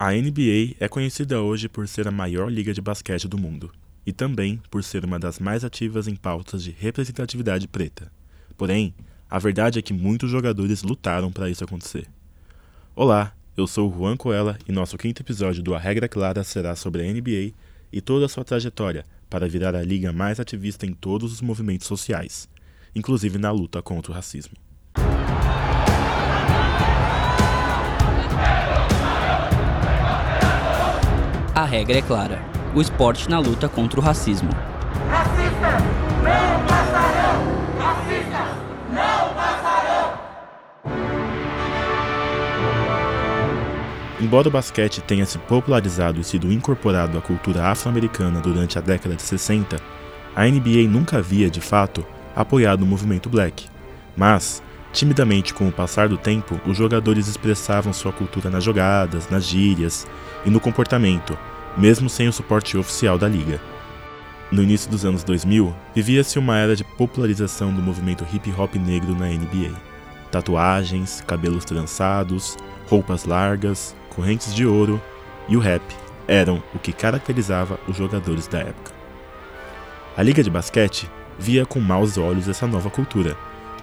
A 0.00 0.12
NBA 0.12 0.76
é 0.78 0.86
conhecida 0.86 1.42
hoje 1.42 1.68
por 1.68 1.88
ser 1.88 2.06
a 2.06 2.12
maior 2.12 2.52
liga 2.52 2.72
de 2.72 2.80
basquete 2.80 3.26
do 3.26 3.36
mundo 3.36 3.72
e 4.06 4.12
também 4.12 4.62
por 4.70 4.84
ser 4.84 5.04
uma 5.04 5.18
das 5.18 5.40
mais 5.40 5.64
ativas 5.64 6.06
em 6.06 6.14
pautas 6.14 6.62
de 6.62 6.70
representatividade 6.70 7.66
preta. 7.66 8.08
Porém, 8.56 8.94
a 9.28 9.40
verdade 9.40 9.80
é 9.80 9.82
que 9.82 9.92
muitos 9.92 10.30
jogadores 10.30 10.84
lutaram 10.84 11.32
para 11.32 11.50
isso 11.50 11.64
acontecer. 11.64 12.06
Olá, 12.94 13.34
eu 13.56 13.66
sou 13.66 13.90
o 13.90 13.92
Juan 13.92 14.16
Coela 14.16 14.56
e 14.68 14.70
nosso 14.70 14.96
quinto 14.96 15.20
episódio 15.20 15.64
do 15.64 15.74
A 15.74 15.80
Regra 15.80 16.08
Clara 16.08 16.44
será 16.44 16.76
sobre 16.76 17.02
a 17.02 17.12
NBA 17.12 17.52
e 17.92 18.00
toda 18.00 18.26
a 18.26 18.28
sua 18.28 18.44
trajetória 18.44 19.04
para 19.28 19.48
virar 19.48 19.74
a 19.74 19.82
liga 19.82 20.12
mais 20.12 20.38
ativista 20.38 20.86
em 20.86 20.92
todos 20.92 21.32
os 21.32 21.40
movimentos 21.40 21.88
sociais, 21.88 22.48
inclusive 22.94 23.36
na 23.36 23.50
luta 23.50 23.82
contra 23.82 24.12
o 24.12 24.14
racismo. 24.14 24.54
A 31.58 31.64
regra 31.64 31.98
é 31.98 32.02
clara: 32.02 32.40
o 32.72 32.80
esporte 32.80 33.28
na 33.28 33.40
luta 33.40 33.68
contra 33.68 33.98
o 33.98 34.02
racismo. 34.02 34.48
Racistas 35.10 35.82
não 36.22 36.66
passarão! 36.68 37.42
Racistas 37.80 38.48
não 38.94 39.34
passarão! 39.34 40.18
Embora 44.20 44.46
o 44.46 44.52
basquete 44.52 45.00
tenha 45.00 45.26
se 45.26 45.36
popularizado 45.36 46.20
e 46.20 46.24
sido 46.24 46.52
incorporado 46.52 47.18
à 47.18 47.20
cultura 47.20 47.66
afro-americana 47.66 48.40
durante 48.40 48.78
a 48.78 48.80
década 48.80 49.16
de 49.16 49.22
60, 49.22 49.80
a 50.36 50.44
NBA 50.46 50.88
nunca 50.88 51.18
havia, 51.18 51.50
de 51.50 51.60
fato, 51.60 52.06
apoiado 52.36 52.82
o 52.82 52.86
movimento 52.86 53.28
black. 53.28 53.66
Mas, 54.16 54.62
timidamente 54.92 55.54
com 55.54 55.68
o 55.68 55.72
passar 55.72 56.08
do 56.08 56.16
tempo, 56.16 56.60
os 56.66 56.76
jogadores 56.76 57.28
expressavam 57.28 57.92
sua 57.92 58.12
cultura 58.12 58.50
nas 58.50 58.64
jogadas, 58.64 59.28
nas 59.28 59.44
gírias 59.44 60.06
e 60.44 60.50
no 60.50 60.60
comportamento, 60.60 61.38
mesmo 61.76 62.08
sem 62.08 62.28
o 62.28 62.32
suporte 62.32 62.76
oficial 62.76 63.18
da 63.18 63.28
liga. 63.28 63.60
No 64.50 64.62
início 64.62 64.90
dos 64.90 65.04
anos 65.04 65.22
2000, 65.24 65.74
vivia-se 65.94 66.38
uma 66.38 66.56
era 66.56 66.74
de 66.74 66.82
popularização 66.82 67.72
do 67.72 67.82
movimento 67.82 68.26
hip 68.32 68.52
hop 68.56 68.76
negro 68.76 69.14
na 69.14 69.26
NBA. 69.26 69.74
Tatuagens, 70.30 71.22
cabelos 71.26 71.64
trançados, 71.64 72.56
roupas 72.88 73.24
largas, 73.24 73.94
correntes 74.08 74.54
de 74.54 74.66
ouro 74.66 75.00
e 75.48 75.56
o 75.56 75.60
rap 75.60 75.82
eram 76.26 76.62
o 76.74 76.78
que 76.78 76.92
caracterizava 76.92 77.78
os 77.86 77.96
jogadores 77.96 78.46
da 78.46 78.60
época. 78.60 78.92
A 80.16 80.22
liga 80.22 80.42
de 80.42 80.50
basquete 80.50 81.08
via 81.38 81.64
com 81.64 81.78
maus 81.78 82.18
olhos 82.18 82.48
essa 82.48 82.66
nova 82.66 82.90
cultura, 82.90 83.36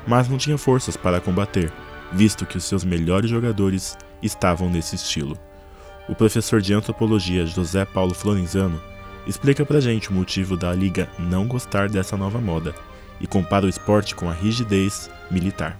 mas 0.07 0.29
não 0.29 0.37
tinha 0.37 0.57
forças 0.57 0.95
para 0.95 1.21
combater, 1.21 1.71
visto 2.11 2.45
que 2.45 2.57
os 2.57 2.65
seus 2.65 2.83
melhores 2.83 3.29
jogadores 3.29 3.97
estavam 4.21 4.69
nesse 4.69 4.95
estilo. 4.95 5.37
O 6.07 6.15
professor 6.15 6.61
de 6.61 6.73
antropologia 6.73 7.45
José 7.45 7.83
Paulo 7.85 8.13
Florenzano 8.13 8.81
explica 9.25 9.65
pra 9.65 9.79
gente 9.79 10.09
o 10.09 10.13
motivo 10.13 10.55
da 10.55 10.71
liga 10.71 11.09
não 11.17 11.47
gostar 11.47 11.89
dessa 11.89 12.15
nova 12.15 12.39
moda 12.39 12.75
e 13.19 13.25
compara 13.25 13.65
o 13.65 13.69
esporte 13.69 14.15
com 14.15 14.29
a 14.29 14.33
rigidez 14.33 15.09
militar. 15.31 15.79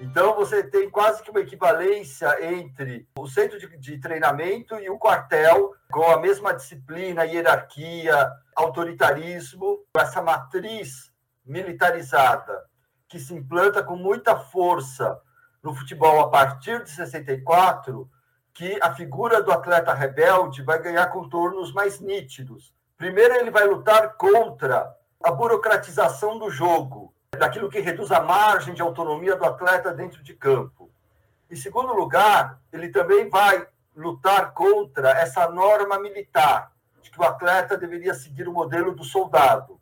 Então 0.00 0.34
você 0.34 0.64
tem 0.64 0.88
quase 0.88 1.22
que 1.22 1.30
uma 1.30 1.40
equivalência 1.40 2.26
entre 2.54 3.06
o 3.18 3.28
centro 3.28 3.58
de, 3.58 3.68
de, 3.76 3.98
treinamento 3.98 4.74
e 4.76 4.88
o 4.88 4.98
quartel, 4.98 5.74
com 5.92 6.10
a 6.10 6.18
mesma 6.18 6.54
disciplina, 6.54 7.24
hierarquia, 7.24 8.30
autoritarismo, 8.56 9.84
essa 9.94 10.22
matriz 10.22 11.12
militarizada 11.44 12.69
que 13.10 13.18
se 13.18 13.34
implanta 13.34 13.82
com 13.82 13.96
muita 13.96 14.36
força 14.36 15.20
no 15.60 15.74
futebol 15.74 16.20
a 16.20 16.30
partir 16.30 16.84
de 16.84 16.90
64 16.90 18.08
que 18.54 18.78
a 18.80 18.94
figura 18.94 19.42
do 19.42 19.50
atleta 19.50 19.92
rebelde 19.92 20.62
vai 20.62 20.80
ganhar 20.80 21.08
contornos 21.08 21.72
mais 21.72 21.98
nítidos. 21.98 22.72
Primeiro, 22.96 23.34
ele 23.34 23.50
vai 23.50 23.66
lutar 23.66 24.14
contra 24.16 24.96
a 25.22 25.32
burocratização 25.32 26.38
do 26.38 26.50
jogo, 26.50 27.12
daquilo 27.36 27.68
que 27.68 27.80
reduz 27.80 28.12
a 28.12 28.20
margem 28.20 28.74
de 28.74 28.82
autonomia 28.82 29.34
do 29.34 29.44
atleta 29.44 29.92
dentro 29.92 30.22
de 30.22 30.34
campo. 30.34 30.88
Em 31.50 31.56
segundo 31.56 31.92
lugar, 31.92 32.60
ele 32.72 32.90
também 32.90 33.28
vai 33.28 33.66
lutar 33.96 34.52
contra 34.52 35.10
essa 35.10 35.48
norma 35.50 35.98
militar, 35.98 36.70
de 37.02 37.10
que 37.10 37.18
o 37.18 37.24
atleta 37.24 37.76
deveria 37.76 38.14
seguir 38.14 38.46
o 38.46 38.52
modelo 38.52 38.94
do 38.94 39.02
soldado. 39.02 39.79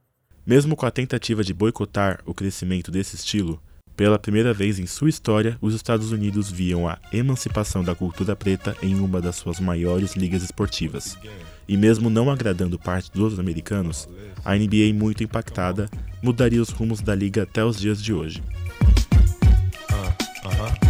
Mesmo 0.49 0.75
com 0.75 0.87
a 0.87 0.91
tentativa 0.91 1.45
de 1.45 1.53
boicotar 1.53 2.21
o 2.25 2.33
crescimento 2.33 2.91
desse 2.91 3.17
estilo, 3.17 3.61
pela 3.95 4.19
primeira 4.19 4.55
vez 4.55 4.79
em 4.79 4.87
sua 4.87 5.11
história, 5.11 5.59
os 5.61 5.75
Estados 5.75 6.11
Unidos 6.11 6.51
viam 6.51 6.89
a 6.89 6.99
emancipação 7.13 7.85
da 7.85 7.95
cultura 7.95 8.35
preta 8.35 8.75
em 8.83 8.99
uma 8.99 9.21
das 9.21 9.37
suas 9.37 9.61
maiores 9.61 10.17
ligas 10.17 10.43
esportivas. 10.43 11.19
E 11.69 11.77
mesmo 11.77 12.09
não 12.09 12.31
agradando 12.31 12.79
parte 12.79 13.13
dos 13.13 13.39
americanos, 13.39 14.09
a 14.43 14.57
NBA, 14.57 14.95
muito 14.95 15.23
impactada, 15.23 15.87
mudaria 16.23 16.63
os 16.63 16.71
rumos 16.71 17.03
da 17.03 17.15
liga 17.15 17.43
até 17.43 17.63
os 17.63 17.79
dias 17.79 18.03
de 18.03 18.15
hoje. 18.15 18.43
Uh, 19.93 20.49
uh 20.49 20.51
-huh. 20.51 20.88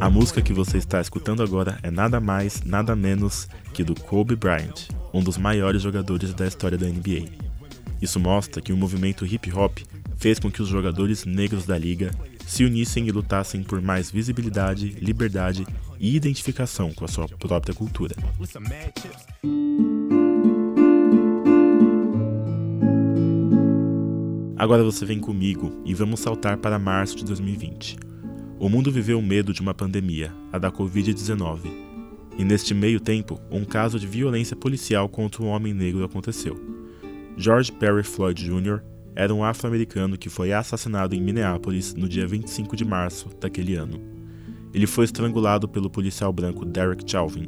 A 0.00 0.10
música 0.10 0.42
que 0.42 0.52
você 0.52 0.76
está 0.76 1.00
escutando 1.00 1.42
agora 1.42 1.78
é 1.82 1.90
nada 1.90 2.20
mais, 2.20 2.62
nada 2.62 2.94
menos 2.94 3.48
que 3.72 3.82
do 3.82 3.94
Kobe 3.94 4.36
Bryant, 4.36 4.88
um 5.12 5.22
dos 5.22 5.38
maiores 5.38 5.80
jogadores 5.80 6.34
da 6.34 6.46
história 6.46 6.76
da 6.76 6.86
NBA. 6.86 7.30
Isso 8.02 8.20
mostra 8.20 8.60
que 8.60 8.72
o 8.72 8.76
movimento 8.76 9.24
hip 9.24 9.50
hop 9.52 9.78
fez 10.18 10.38
com 10.38 10.50
que 10.50 10.60
os 10.60 10.68
jogadores 10.68 11.24
negros 11.24 11.64
da 11.64 11.78
liga 11.78 12.10
se 12.46 12.64
unissem 12.64 13.08
e 13.08 13.10
lutassem 13.10 13.62
por 13.62 13.80
mais 13.80 14.10
visibilidade, 14.10 14.90
liberdade 15.00 15.66
e 15.98 16.14
identificação 16.14 16.92
com 16.92 17.06
a 17.06 17.08
sua 17.08 17.26
própria 17.26 17.74
cultura. 17.74 18.14
Agora 24.64 24.82
você 24.82 25.04
vem 25.04 25.20
comigo 25.20 25.82
e 25.84 25.92
vamos 25.92 26.20
saltar 26.20 26.56
para 26.56 26.78
março 26.78 27.14
de 27.16 27.24
2020. 27.26 27.98
O 28.58 28.66
mundo 28.66 28.90
viveu 28.90 29.18
o 29.18 29.22
medo 29.22 29.52
de 29.52 29.60
uma 29.60 29.74
pandemia, 29.74 30.32
a 30.50 30.58
da 30.58 30.72
Covid-19. 30.72 31.70
E 32.38 32.44
neste 32.46 32.72
meio 32.72 32.98
tempo, 32.98 33.38
um 33.50 33.62
caso 33.62 34.00
de 34.00 34.06
violência 34.06 34.56
policial 34.56 35.06
contra 35.06 35.42
um 35.42 35.48
homem 35.48 35.74
negro 35.74 36.02
aconteceu. 36.02 36.58
George 37.36 37.70
Perry 37.72 38.02
Floyd 38.02 38.42
Jr. 38.42 38.80
era 39.14 39.34
um 39.34 39.44
afro-americano 39.44 40.16
que 40.16 40.30
foi 40.30 40.50
assassinado 40.50 41.14
em 41.14 41.20
Minneapolis 41.20 41.92
no 41.92 42.08
dia 42.08 42.26
25 42.26 42.74
de 42.74 42.86
março 42.86 43.28
daquele 43.38 43.74
ano. 43.74 44.00
Ele 44.72 44.86
foi 44.86 45.04
estrangulado 45.04 45.68
pelo 45.68 45.90
policial 45.90 46.32
branco 46.32 46.64
Derek 46.64 47.04
Chauvin, 47.06 47.46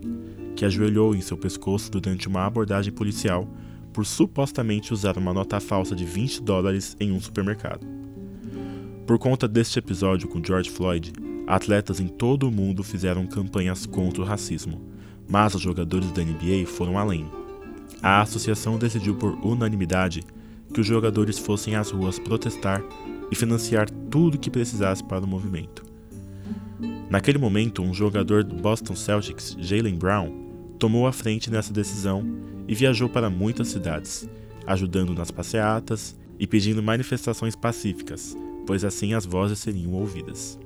que 0.55 0.67
ajoelhou 0.67 1.15
em 1.15 1.23
seu 1.23 1.39
pescoço 1.39 1.91
durante 1.91 2.29
uma 2.29 2.45
abordagem 2.45 2.93
policial 2.93 3.49
por 3.97 4.05
supostamente 4.05 4.93
usar 4.93 5.17
uma 5.17 5.33
nota 5.33 5.59
falsa 5.59 5.97
de 5.97 6.05
20 6.05 6.43
dólares 6.43 6.95
em 7.01 7.13
um 7.13 7.19
supermercado. 7.19 7.87
Por 9.07 9.19
conta 9.19 9.49
deste 9.49 9.79
episódio 9.79 10.29
com 10.29 10.45
George 10.45 10.69
Floyd, 10.69 11.15
atletas 11.47 11.99
em 11.99 12.07
todo 12.07 12.47
o 12.47 12.53
mundo 12.53 12.85
fizeram 12.85 13.27
campanhas 13.27 13.87
contra 13.87 14.21
o 14.21 14.25
racismo, 14.27 14.83
mas 15.27 15.55
os 15.55 15.63
jogadores 15.63 16.13
da 16.13 16.23
NBA 16.23 16.67
foram 16.67 16.99
além. 16.99 17.27
A 18.03 18.21
associação 18.21 18.77
decidiu 18.77 19.15
por 19.15 19.33
unanimidade 19.43 20.23
que 20.75 20.83
os 20.83 20.87
jogadores 20.87 21.39
fossem 21.39 21.75
às 21.75 21.91
ruas 21.91 22.19
protestar 22.19 22.85
e 23.31 23.35
financiar 23.35 23.89
tudo 24.11 24.35
o 24.35 24.39
que 24.39 24.51
precisasse 24.51 25.03
para 25.03 25.25
o 25.25 25.27
movimento. 25.27 25.83
Naquele 27.09 27.39
momento, 27.39 27.81
um 27.81 27.95
jogador 27.95 28.45
do 28.45 28.57
Boston 28.57 28.95
Celtics, 28.95 29.57
Jalen 29.59 29.97
Brown, 29.97 30.31
tomou 30.79 31.07
a 31.07 31.13
frente 31.13 31.51
nessa 31.51 31.73
decisão 31.73 32.56
e 32.69 32.75
viajou 32.75 33.09
para 33.09 33.31
muitas 33.31 33.69
cidades, 33.69 34.29
ajudando 34.67 35.15
nas 35.15 35.31
passeatas 35.31 36.17
e 36.39 36.47
pedindo 36.47 36.83
manifestações 36.83 37.55
pacíficas, 37.55 38.37
pois 38.67 38.85
assim 38.85 39.15
as 39.15 39.25
vozes 39.25 39.59
seriam 39.59 39.93
ouvidas. 39.93 40.59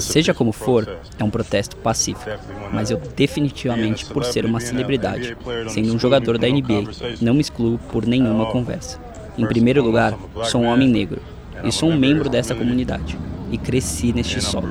Seja 0.00 0.32
como 0.32 0.50
for, 0.50 0.88
é 1.18 1.24
um 1.24 1.30
protesto 1.30 1.76
pacífico, 1.76 2.30
mas 2.72 2.90
eu 2.90 2.98
definitivamente, 3.14 4.06
por 4.06 4.24
ser 4.24 4.46
uma 4.46 4.60
celebridade, 4.60 5.36
sendo 5.68 5.94
um 5.94 5.98
jogador 5.98 6.38
da 6.38 6.48
NBA, 6.48 7.18
não 7.20 7.34
me 7.34 7.40
excluo 7.40 7.78
por 7.90 8.06
nenhuma 8.06 8.46
conversa. 8.50 8.98
Em 9.36 9.46
primeiro 9.46 9.82
lugar, 9.82 10.18
sou 10.44 10.62
um 10.62 10.66
homem 10.66 10.88
negro 10.88 11.20
e 11.62 11.70
sou 11.70 11.90
um 11.90 11.98
membro 11.98 12.30
dessa 12.30 12.54
comunidade 12.54 13.18
e 13.50 13.58
cresci 13.58 14.12
neste 14.12 14.40
solo. 14.40 14.68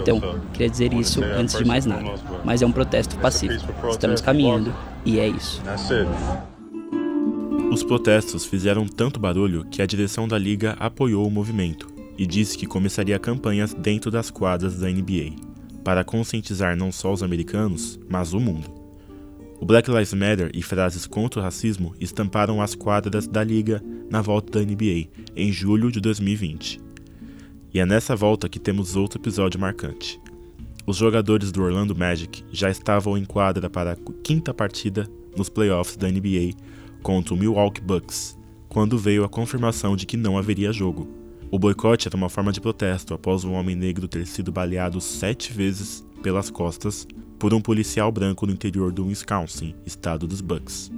Então, 0.00 0.40
queria 0.52 0.68
dizer 0.68 0.92
isso 0.92 1.22
antes 1.22 1.56
de 1.56 1.64
mais 1.64 1.86
nada. 1.86 2.14
Mas 2.44 2.62
é 2.62 2.66
um 2.66 2.72
protesto 2.72 3.16
pacífico. 3.16 3.72
Estamos 3.90 4.20
caminhando 4.20 4.74
e 5.04 5.18
é 5.18 5.28
isso. 5.28 5.62
Os 7.72 7.82
protestos 7.82 8.44
fizeram 8.44 8.86
tanto 8.86 9.18
barulho 9.18 9.64
que 9.64 9.80
a 9.80 9.86
direção 9.86 10.28
da 10.28 10.38
liga 10.38 10.76
apoiou 10.78 11.26
o 11.26 11.30
movimento 11.30 11.88
e 12.18 12.26
disse 12.26 12.58
que 12.58 12.66
começaria 12.66 13.18
campanhas 13.18 13.72
dentro 13.72 14.10
das 14.10 14.30
quadras 14.30 14.78
da 14.78 14.88
NBA, 14.88 15.32
para 15.82 16.04
conscientizar 16.04 16.76
não 16.76 16.92
só 16.92 17.12
os 17.12 17.22
americanos, 17.22 17.98
mas 18.08 18.34
o 18.34 18.40
mundo. 18.40 18.82
O 19.58 19.64
Black 19.64 19.90
Lives 19.90 20.12
Matter 20.12 20.50
e 20.52 20.60
frases 20.60 21.06
contra 21.06 21.40
o 21.40 21.42
racismo 21.42 21.94
estamparam 22.00 22.60
as 22.60 22.74
quadras 22.74 23.26
da 23.26 23.42
liga, 23.42 23.82
na 24.10 24.20
volta 24.20 24.58
da 24.58 24.66
NBA, 24.66 25.08
em 25.34 25.50
julho 25.50 25.90
de 25.90 26.00
2020. 26.00 26.80
E 27.74 27.80
é 27.80 27.86
nessa 27.86 28.14
volta 28.14 28.50
que 28.50 28.58
temos 28.58 28.96
outro 28.96 29.18
episódio 29.18 29.58
marcante. 29.58 30.20
Os 30.86 30.96
jogadores 30.96 31.50
do 31.50 31.62
Orlando 31.62 31.96
Magic 31.96 32.44
já 32.52 32.68
estavam 32.68 33.16
em 33.16 33.24
quadra 33.24 33.70
para 33.70 33.92
a 33.92 33.96
quinta 34.22 34.52
partida 34.52 35.08
nos 35.34 35.48
playoffs 35.48 35.96
da 35.96 36.08
NBA 36.08 36.54
contra 37.02 37.32
o 37.32 37.36
Milwaukee 37.36 37.80
Bucks, 37.80 38.36
quando 38.68 38.98
veio 38.98 39.24
a 39.24 39.28
confirmação 39.28 39.96
de 39.96 40.04
que 40.04 40.18
não 40.18 40.36
haveria 40.36 40.72
jogo. 40.72 41.08
O 41.50 41.58
boicote 41.58 42.08
era 42.08 42.16
uma 42.16 42.28
forma 42.28 42.52
de 42.52 42.60
protesto 42.60 43.14
após 43.14 43.42
um 43.42 43.52
homem 43.52 43.74
negro 43.74 44.06
ter 44.06 44.26
sido 44.26 44.52
baleado 44.52 45.00
sete 45.00 45.52
vezes 45.52 46.06
pelas 46.22 46.50
costas 46.50 47.06
por 47.38 47.54
um 47.54 47.60
policial 47.60 48.12
branco 48.12 48.46
no 48.46 48.52
interior 48.52 48.92
do 48.92 49.06
Wisconsin, 49.06 49.74
estado 49.86 50.26
dos 50.26 50.40
Bucks. 50.40 50.90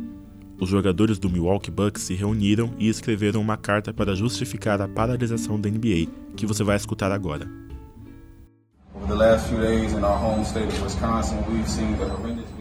Os 0.60 0.68
jogadores 0.68 1.18
do 1.18 1.28
Milwaukee 1.28 1.70
Bucks 1.70 2.04
se 2.04 2.14
reuniram 2.14 2.72
e 2.78 2.88
escreveram 2.88 3.40
uma 3.40 3.56
carta 3.56 3.92
para 3.92 4.14
justificar 4.14 4.80
a 4.80 4.88
paralisação 4.88 5.60
da 5.60 5.68
NBA, 5.68 6.06
que 6.36 6.46
você 6.46 6.62
vai 6.62 6.76
escutar 6.76 7.10
agora. 7.10 7.48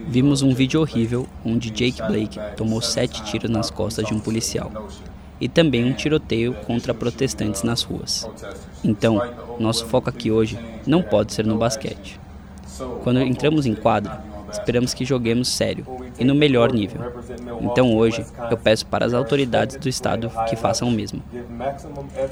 Vimos 0.08 0.42
um 0.42 0.54
vídeo 0.54 0.82
horrível 0.82 1.28
onde 1.46 1.70
Jake 1.70 2.02
Blake 2.02 2.40
tomou 2.58 2.82
sete 2.82 3.24
tiros 3.24 3.50
nas 3.50 3.70
costas 3.70 4.08
de 4.08 4.14
um 4.14 4.20
policial 4.20 4.72
e 5.40 5.48
também 5.48 5.86
um 5.86 5.94
tiroteio 5.94 6.54
contra 6.66 6.94
protestantes 6.94 7.62
nas 7.64 7.84
ruas. 7.84 8.28
Então, 8.84 9.22
nosso 9.60 9.86
foco 9.86 10.10
aqui 10.10 10.32
hoje 10.32 10.58
não 10.88 11.04
pode 11.04 11.34
ser 11.34 11.46
no 11.46 11.58
basquete. 11.58 12.20
Quando 13.04 13.22
entramos 13.22 13.66
em 13.66 13.76
quadra, 13.76 14.33
esperamos 14.54 14.94
que 14.94 15.04
joguemos 15.04 15.48
sério 15.48 15.86
e 16.20 16.24
no 16.24 16.34
melhor 16.34 16.72
nível. 16.72 17.02
Então 17.62 17.96
hoje 17.96 18.26
eu 18.50 18.58
peço 18.58 18.86
para 18.86 19.06
as 19.06 19.14
autoridades 19.14 19.76
do 19.76 19.90
estado 19.90 20.32
que 20.48 20.56
façam 20.56 20.88
o 20.88 20.92
mesmo. 20.92 21.22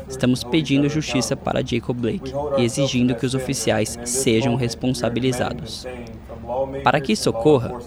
Estamos 0.07 0.44
pedindo 0.44 0.88
justiça 0.88 1.35
para 1.35 1.65
Jacob 1.65 1.97
Blake 1.97 2.31
e 2.57 2.63
exigindo 2.63 3.15
que 3.15 3.25
os 3.25 3.35
oficiais 3.35 3.97
sejam 4.06 4.56
responsabilizados. 4.56 5.85
Para 6.83 7.01
que 7.01 7.13
isso 7.13 7.29
ocorra, 7.29 7.79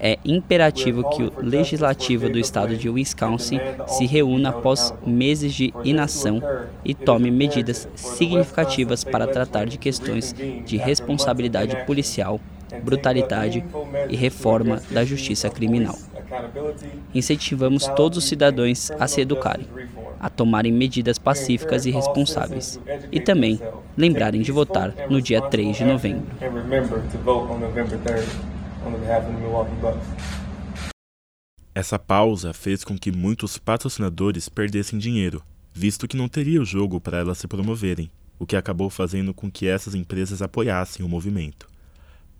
é 0.00 0.18
imperativo 0.24 1.08
que 1.10 1.22
o 1.22 1.32
legislativo 1.38 2.28
do 2.28 2.38
estado 2.38 2.76
de 2.76 2.88
Wisconsin 2.88 3.60
se 3.86 4.06
reúna 4.06 4.48
após 4.48 4.94
meses 5.06 5.52
de 5.52 5.72
inação 5.84 6.42
e 6.84 6.94
tome 6.94 7.30
medidas 7.30 7.86
significativas 7.94 9.04
para 9.04 9.26
tratar 9.26 9.66
de 9.66 9.76
questões 9.76 10.34
de 10.64 10.76
responsabilidade 10.78 11.76
policial, 11.84 12.40
brutalidade 12.82 13.62
e 14.08 14.16
reforma 14.16 14.80
da 14.90 15.04
justiça 15.04 15.50
criminal. 15.50 15.96
Incentivamos 17.14 17.86
todos 17.88 18.18
os 18.18 18.24
cidadãos 18.24 18.90
a 18.92 19.06
se 19.06 19.20
educarem, 19.20 19.66
a 20.18 20.30
tomarem 20.30 20.72
medidas 20.72 21.18
pacíficas 21.18 21.84
e 21.84 21.90
responsáveis, 21.90 22.80
e 23.10 23.20
também 23.20 23.60
lembrarem 23.96 24.40
de 24.40 24.52
votar 24.52 24.94
no 25.10 25.20
dia 25.20 25.42
3 25.42 25.76
de 25.76 25.84
novembro 25.84 26.26
on 28.84 28.92
behalf 28.92 29.24
of 29.24 29.34
the 29.34 29.40
Milwaukee 29.40 29.74
Bucks. 29.80 30.06
Essa 31.74 31.98
pausa 31.98 32.52
fez 32.52 32.82
com 32.82 32.98
que 32.98 33.12
muitos 33.12 33.56
patrocinadores 33.56 34.48
perdessem 34.48 34.98
dinheiro, 34.98 35.42
visto 35.72 36.08
que 36.08 36.16
não 36.16 36.28
teria 36.28 36.60
o 36.60 36.64
jogo 36.64 37.00
para 37.00 37.18
elas 37.18 37.38
se 37.38 37.46
promoverem, 37.46 38.10
o 38.38 38.46
que 38.46 38.56
acabou 38.56 38.90
fazendo 38.90 39.32
com 39.32 39.50
que 39.50 39.66
essas 39.66 39.94
empresas 39.94 40.42
apoiassem 40.42 41.04
o 41.04 41.08
movimento. 41.08 41.68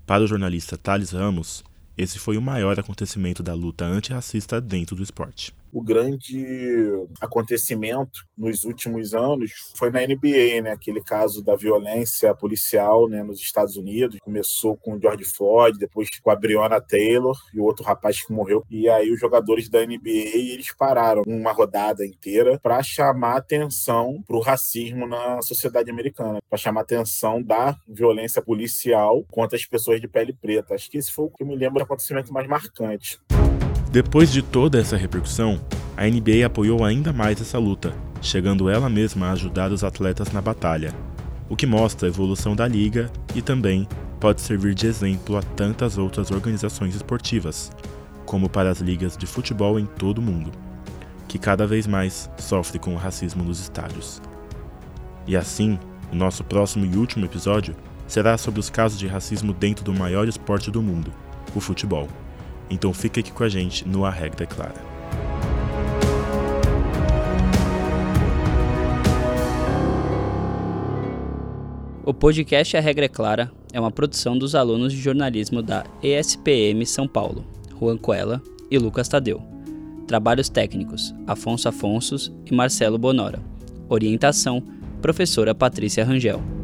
Para 0.05 0.25
o 0.25 0.27
jornalista 0.27 0.77
Thales 0.77 1.13
Ramos, 1.13 1.63
esse 2.01 2.19
foi 2.19 2.37
o 2.37 2.43
maior 2.43 2.79
acontecimento 2.81 3.43
da 3.43 3.53
luta 3.55 3.85
antirracista 3.85 4.61
dentro 4.61 4.97
do 4.97 5.03
esporte 5.03 5.53
o 5.73 5.83
grande 5.83 6.87
acontecimento 7.21 8.25
nos 8.37 8.65
últimos 8.65 9.15
anos 9.15 9.53
foi 9.77 9.91
na 9.91 10.01
NBA, 10.01 10.63
né? 10.63 10.73
Aquele 10.73 11.03
caso 11.03 11.43
da 11.43 11.55
violência 11.55 12.35
policial, 12.35 13.09
né, 13.09 13.23
nos 13.23 13.41
Estados 13.41 13.77
Unidos. 13.77 14.19
Começou 14.21 14.77
com 14.77 14.95
o 14.95 15.01
George 15.01 15.25
Floyd, 15.25 15.79
depois 15.79 16.09
com 16.23 16.31
a 16.31 16.37
Breonna 16.37 16.81
Taylor 16.81 17.37
e 17.55 17.61
o 17.61 17.65
outro 17.65 17.85
rapaz 17.85 18.25
que 18.25 18.33
morreu. 18.33 18.65
E 18.71 18.89
aí 18.89 19.11
os 19.11 19.21
jogadores 19.21 19.69
da 19.69 19.85
NBA 19.85 20.11
eles 20.35 20.75
pararam 20.75 21.23
uma 21.27 21.53
rodada 21.53 22.05
inteira 22.05 22.59
para 22.63 22.83
chamar 22.83 23.37
atenção 23.37 24.23
para 24.27 24.37
o 24.37 24.41
racismo 24.41 25.07
na 25.07 25.41
sociedade 25.43 25.91
americana, 25.91 26.41
para 26.49 26.59
chamar 26.59 26.83
atenção 26.83 27.43
da 27.43 27.77
violência 27.89 28.43
policial 28.43 29.25
contra 29.31 29.57
as 29.57 29.65
pessoas 29.65 30.01
de 30.01 30.09
pele 30.09 30.33
preta. 30.33 30.75
Acho 30.75 30.91
que 30.91 30.99
esse 30.99 31.13
foi 31.13 31.27
o 31.27 31.31
que 31.31 31.45
me 31.45 31.57
lembro 31.57 31.79
do 31.79 31.87
acontecimento 31.91 32.33
mais 32.33 32.47
marcante. 32.47 33.21
Depois 33.91 34.31
de 34.31 34.41
toda 34.41 34.79
essa 34.79 34.97
repercussão, 34.97 35.61
a 35.97 36.07
NBA 36.07 36.47
apoiou 36.47 36.85
ainda 36.85 37.13
mais 37.13 37.41
essa 37.41 37.59
luta, 37.59 37.93
chegando 38.23 38.71
ela 38.71 38.89
mesma 38.89 39.27
a 39.27 39.33
ajudar 39.33 39.73
os 39.73 39.83
atletas 39.83 40.31
na 40.31 40.41
batalha, 40.41 40.95
o 41.49 41.57
que 41.57 41.67
mostra 41.67 42.07
a 42.07 42.11
evolução 42.11 42.55
da 42.55 42.69
liga 42.69 43.11
e 43.35 43.43
também 43.43 43.89
pode 44.21 44.41
servir 44.41 44.75
de 44.75 44.87
exemplo 44.87 45.37
a 45.37 45.43
tantas 45.43 45.99
outras 45.99 46.31
organizações 46.31 46.95
esportivas, 46.95 47.73
como 48.25 48.49
para 48.49 48.71
as 48.71 48.79
ligas 48.79 49.17
de 49.17 49.27
futebol 49.27 49.79
em 49.79 49.87
todo 49.87 50.19
o 50.19 50.23
mundo, 50.23 50.53
que 51.27 51.39
cada 51.39 51.67
vez 51.67 51.87
mais 51.87 52.31
sofre 52.39 52.79
com 52.79 52.95
o 52.95 52.99
racismo 52.99 53.43
nos 53.43 53.59
estádios. 53.59 54.23
E 55.27 55.37
assim, 55.37 55.79
o 56.13 56.15
nosso 56.15 56.45
próximo 56.45 56.85
e 56.85 56.97
último 56.97 57.25
episódio 57.25 57.75
será 58.07 58.39
sobre 58.39 58.61
os 58.61 58.71
casos 58.71 58.99
de 58.99 59.07
racismo 59.07 59.53
dentro 59.53 59.85
do 59.85 59.95
maior 59.95 60.29
esporte 60.29 60.71
do 60.71 60.83
mundo, 60.83 61.13
o 61.55 61.61
futebol. 61.61 62.09
Então 62.71 62.93
fica 62.95 63.21
aqui 63.21 63.33
com 63.33 63.43
a 63.43 63.49
gente 63.49 63.87
no 63.87 64.05
A 64.05 64.11
Regra 64.11 64.47
Clara. 64.47 64.91
O 72.05 72.15
podcast 72.15 72.77
A 72.77 72.81
Regra 72.81 73.05
é 73.05 73.09
Clara 73.09 73.53
é 73.73 73.79
uma 73.79 73.91
produção 73.91 74.37
dos 74.37 74.55
alunos 74.55 74.93
de 74.93 75.01
jornalismo 75.01 75.63
da 75.63 75.85
ESPM 76.03 76.85
São 76.85 77.07
Paulo, 77.07 77.45
Juan 77.79 77.97
Coela 77.97 78.43
e 78.71 78.79
Lucas 78.79 79.09
Tadeu. 79.09 79.43
Trabalhos 80.07 80.49
técnicos: 80.49 81.15
Afonso 81.27 81.69
Afonsos 81.69 82.33
e 82.47 82.55
Marcelo 82.55 82.99
Bonora. 82.99 83.41
Orientação: 83.89 84.63
Professora 85.01 85.55
Patrícia 85.55 86.05
Rangel. 86.05 86.60